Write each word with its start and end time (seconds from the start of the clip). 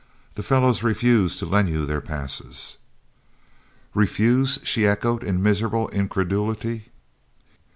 The 0.33 0.41
fellows 0.41 0.81
refuse 0.81 1.37
to 1.37 1.45
lend 1.45 1.69
you 1.69 1.85
their 1.85 2.01
passes." 2.01 2.79
"Refuse!" 3.93 4.57
she 4.63 4.87
echoed 4.87 5.21
in 5.23 5.43
miserable 5.43 5.89
incredulity. 5.89 6.89